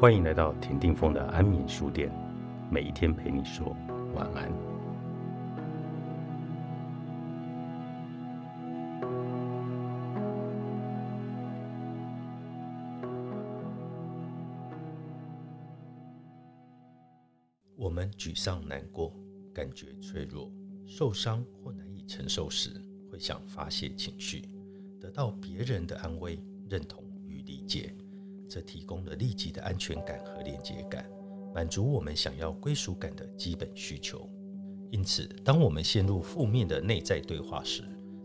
[0.00, 2.10] 欢迎来到田定峰的安眠书店，
[2.70, 3.76] 每一天陪你说
[4.14, 4.50] 晚安。
[17.76, 19.14] 我们沮丧、难过，
[19.52, 20.50] 感觉脆弱、
[20.86, 22.70] 受伤或难以承受时，
[23.12, 24.48] 会想发泄情绪，
[24.98, 27.94] 得到别人的安慰、认同与理解。
[28.50, 31.08] 这提供了立即的安全感和连接感，
[31.54, 34.28] 满足我们想要归属感的基本需求。
[34.90, 37.84] 因此，当我们陷入负面的内在对话时，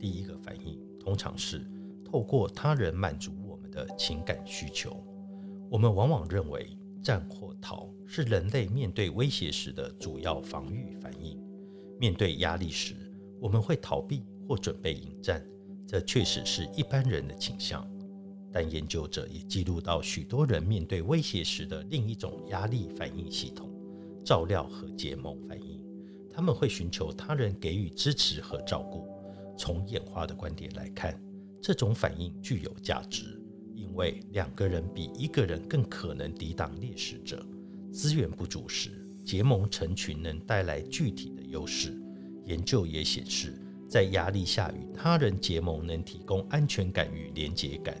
[0.00, 1.60] 第一个反应通常是
[2.02, 5.04] 透过他人满足我们的情感需求。
[5.68, 11.38] 我们往往认为战或逃是人类面对威胁时的主要防御反应。
[12.00, 12.94] 面对压力时，
[13.38, 15.46] 我们会逃避或准备迎战，
[15.86, 17.86] 这确实是一般人的倾向。
[18.58, 23.70] 但研究者也记录到许多人面对威胁时的另一种压力反应系统——
[24.24, 25.78] 照料和结盟反应。
[26.30, 29.06] 他们会寻求他人给予支持和照顾。
[29.58, 31.22] 从演化的观点来看，
[31.60, 33.38] 这种反应具有价值，
[33.74, 37.44] 因为两个人比一个人更可能抵挡猎食者。
[37.92, 41.94] 资源不足时，结盟成群能带来具体的优势。
[42.46, 43.52] 研究也显示，
[43.86, 47.94] 在压力下与他人结盟能提供安全感与连结感。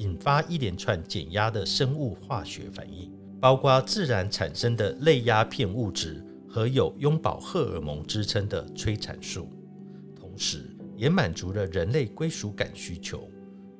[0.00, 9.46] 引发一连串减压的生物化学反应，包括自然产生的类鸦片物质和有拥抱荷尔蒙之称的催产素，
[10.18, 13.30] 同时也满足了人类归属感需求。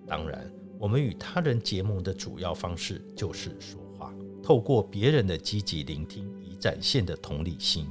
[0.07, 0.47] 当然，
[0.79, 7.87] 我们与他人结盟的主要方式就是说话，透过别人的积极聆听以展现的同理心。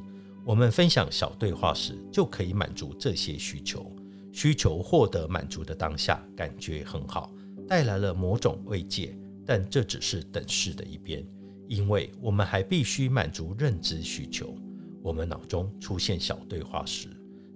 [0.45, 3.91] 我们分享小对话时，就可以满足这些需求。
[4.31, 7.31] 需求获得满足的当下，感觉很好。
[7.69, 11.23] 带来了某种慰藉，但这只是等式的一边，
[11.67, 14.57] 因为我们还必须满足认知需求。
[15.03, 17.09] 我们脑中出现小对话时，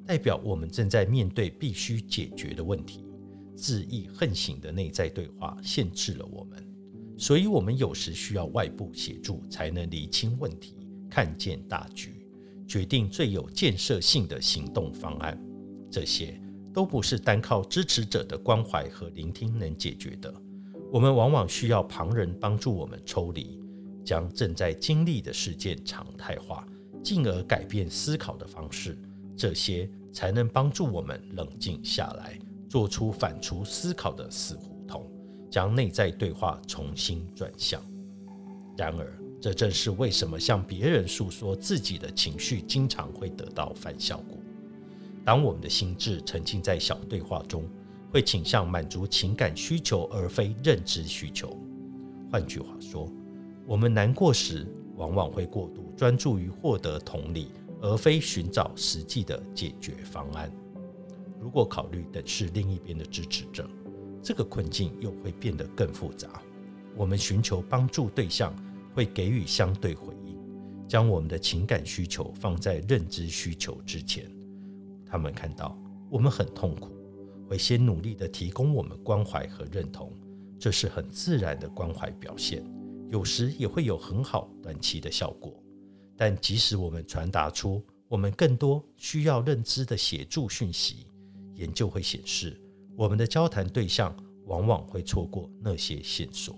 [0.05, 3.03] 代表我们正在面对必须解决的问题。
[3.57, 6.63] 恣意横行的内在对话限制了我们，
[7.17, 10.75] 所以我们有时需要外部协助才能理清问题、
[11.09, 12.27] 看见大局、
[12.67, 15.43] 决定最有建设性的行动方案。
[15.89, 16.39] 这些。
[16.73, 20.33] 都不是单靠支持者的关怀和聆听能解决的。
[20.91, 23.59] 我们往往需要旁人帮助我们抽离，
[24.03, 26.67] 将正在经历的事件常态化，
[27.03, 28.97] 进而改变思考的方式。
[29.35, 32.37] 这些才能帮助我们冷静下来，
[32.69, 35.09] 做出反刍思考的死胡同，
[35.49, 37.81] 将内在对话重新转向。
[38.77, 44.37] 然而，这正是为什么向别人诉说自己的情绪，经常会得到反效果。
[45.25, 47.63] 当我们的心智沉浸在小对话中，
[48.11, 51.57] 会倾向满足情感需求而非认知需求。
[52.31, 53.11] 换句话说，
[53.65, 57.51] 我们难过时往往会过度专注于获得同理，
[57.81, 60.51] 而非寻找实际的解决方案。
[61.39, 63.69] 如果考虑等是另一边的支持者，
[64.21, 66.41] 这个困境又会变得更复杂。
[66.95, 68.55] 我们寻求帮助对象
[68.93, 70.37] 会给予相对回应，
[70.87, 74.29] 将我们的情感需求放在认知需求之前。
[75.13, 75.77] 他们看到
[76.09, 76.89] 我们很痛苦，
[77.47, 80.11] 会先努力的提供我们关怀和认同，
[80.59, 82.65] 这是很自然的关怀表现，
[83.11, 85.53] 有时也会有很好短期的效果。
[86.17, 91.05] 但即使我们传达出我们更多需要认知的协助讯息，
[91.53, 92.59] 研究会显示，
[92.97, 94.15] 我们的交谈对象
[94.47, 96.57] 往往会错过那些线索。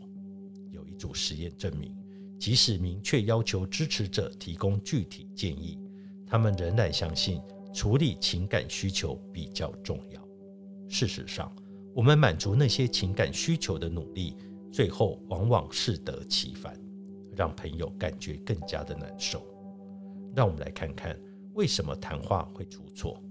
[0.72, 1.94] 有一组实验证明，
[2.40, 5.78] 即使明确要求支持者提供具体建议，
[6.26, 7.42] 他们仍然相信。
[7.75, 10.25] 处理情感需求比较重要。
[10.88, 11.53] 事实上，
[11.94, 14.34] 我们满足那些情感需求的努力，
[14.72, 16.74] 最后往往适得其反，
[17.36, 19.46] 让朋友感觉更加的难受。
[20.34, 21.19] 让我们来看看
[21.53, 23.22] 为什么谈话会出错。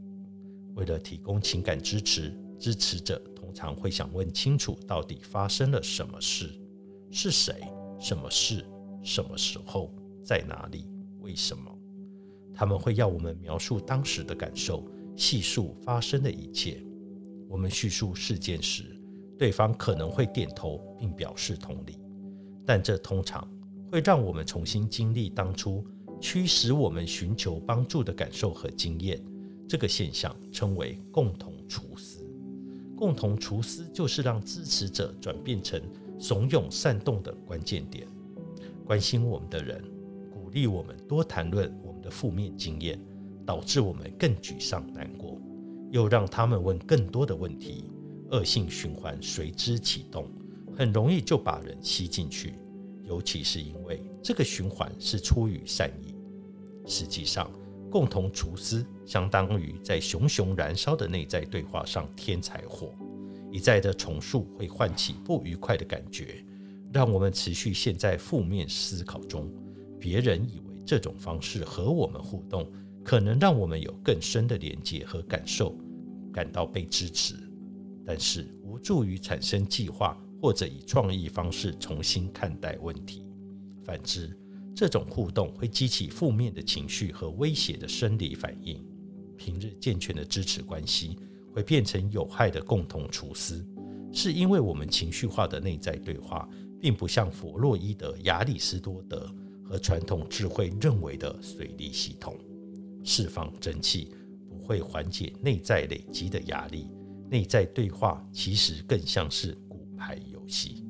[0.75, 6.53] 为了提供情感支持，支持者通常会想问清楚到底发生了什么事，
[7.11, 7.55] 是谁，
[7.99, 8.63] 什么事，
[9.03, 9.91] 什么时候，
[10.23, 10.87] 在哪里，
[11.21, 11.74] 为什么。
[12.55, 14.85] 他们会要我们描述当时的感受，
[15.17, 16.83] 细述发生的一切。
[17.49, 18.85] 我们叙述事件时，
[19.39, 21.99] 对方可能会点头并表示同理，
[22.65, 23.47] 但这通常
[23.91, 25.85] 会让我们重新经历当初
[26.21, 29.21] 驱使我们寻求帮助的感受和经验。
[29.69, 32.25] 这个现象称为共同厨思。
[32.97, 35.81] 共同厨思就是让支持者转变成
[36.19, 38.07] 怂恿煽动的关键点。
[38.85, 39.83] 关心我们的人
[40.33, 41.73] 鼓励我们多谈论。
[42.05, 43.01] 的负面经验
[43.47, 45.41] 导致我们更沮丧难过，
[45.91, 47.91] 又让他们问更多的问题，
[48.31, 50.29] 恶性循环随之启动，
[50.77, 52.55] 很容易就把人吸进去。
[53.07, 56.15] 尤其是因为这个循环是出于善意。
[56.87, 57.51] 实际上，
[57.91, 62.95] 共同厨师相当于在熊熊燃烧的内在对话上添柴火，
[63.51, 66.45] 一再的重述会唤起不愉快的感觉，
[66.93, 69.53] 让我们持续陷在负面思考中。
[70.01, 72.71] 别人以为这种方式和我们互动，
[73.03, 75.77] 可能让我们有更深的连接和感受，
[76.33, 77.35] 感到被支持，
[78.05, 83.25] 但是无助于产生计划或者以创意方式重新看待问题。
[83.83, 84.37] 反之，
[84.75, 88.85] 这种互动会激起负面的情绪和威胁的生理反应。
[89.37, 91.19] 平日健全的支持关系
[91.53, 93.65] 会变成有害的共同厨师，
[94.13, 96.49] 是因为我们情绪化的内在对话，
[96.81, 99.33] 并不像弗洛伊德、亚里士多德
[99.75, 102.39] 和传统智慧认为的水利系统，
[103.03, 104.13] 释放真气
[104.49, 106.87] 不会缓解内在累积的压力。
[107.29, 110.85] 内在对话其实更像是骨牌游戏。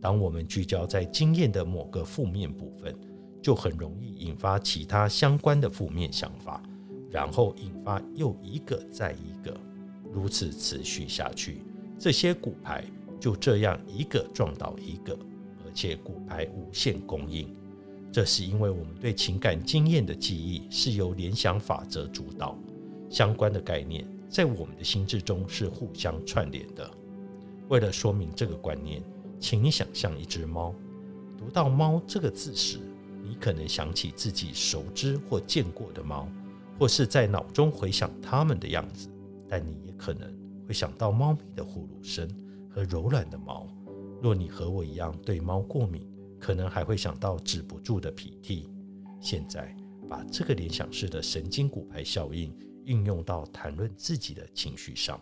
[0.00, 2.94] 当我们聚焦在经验的某个负面部分，
[3.42, 6.62] 就很容易引发其他相关的负面想法，
[7.10, 9.60] 然后引发又一个再一个，
[10.12, 11.62] 如此持续下去，
[11.98, 12.84] 这些骨牌
[13.18, 15.18] 就这样一个撞倒一个，
[15.64, 17.52] 而且骨牌无限供应。
[18.12, 22.58] 这是因为我们对情感经验的记忆是由联想法则主导，
[23.08, 26.90] 相关的概念在我们的心智中是互相串联的。
[27.68, 29.00] 为了说明这个观念，
[29.38, 30.74] 请你想象一只猫，
[31.38, 32.78] 读到“猫”这个字时。
[33.22, 36.26] 你可能想起自己熟知或见过的猫，
[36.78, 39.08] 或是在脑中回想它们的样子，
[39.46, 40.28] 但你也可能
[40.66, 42.28] 会想到猫咪的呼噜声
[42.68, 43.68] 和柔软的毛。
[44.20, 46.02] 若你和我一样对猫过敏，
[46.40, 48.68] 可能还会想到止不住的鼻涕。
[49.20, 49.76] 现在，
[50.08, 52.52] 把这个联想式的神经骨牌效应
[52.86, 55.20] 运用到谈论自己的情绪上，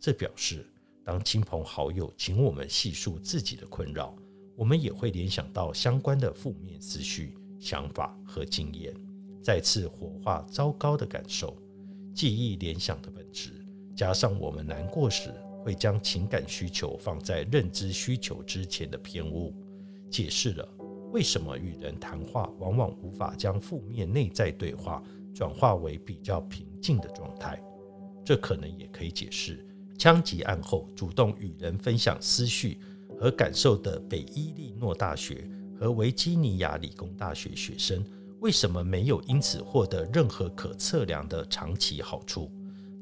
[0.00, 0.66] 这表示
[1.04, 4.16] 当亲朋好友请我们细述自己的困扰。
[4.56, 8.92] 我们也会联想到相关的负面思绪、想法和经验，
[9.40, 11.56] 再次活化糟糕的感受。
[12.12, 13.52] 记忆联想的本质，
[13.94, 19.54] 加上我们难过时会将情感需求放在认知需求之前的偏误，
[20.10, 20.68] 解释了
[21.12, 25.02] 为什么与人谈话往往无法将负面内在对话
[25.34, 27.62] 转化为比较平静的状态。
[28.24, 29.66] 这可能也可以解释
[29.96, 32.78] 枪击案后主动与人分享思绪。
[33.20, 38.04] 和感受的北伊利诺大学和维吉尼亚理工大学学生
[38.38, 42.48] 为什么没有因此获得任何可测量的长期好处？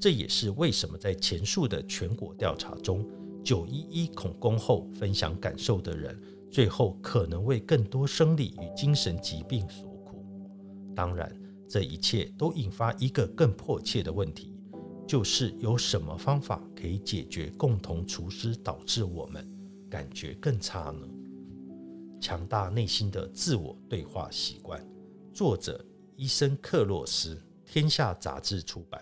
[0.00, 3.06] 这也是为什么在前述的全国调查中，
[3.44, 6.18] 九一一恐攻后分享感受的人，
[6.50, 10.24] 最后可能为更多生理与精神疾病所苦。
[10.94, 11.30] 当然，
[11.68, 14.58] 这一切都引发一个更迫切的问题，
[15.06, 19.46] 就是有什么方法可以解决共同厨师导致我们。
[19.88, 21.06] 感觉更差呢？
[22.20, 24.84] 强大内心的自我对话习惯，
[25.32, 25.84] 作者
[26.16, 29.00] 伊森克洛斯，天下杂志出版。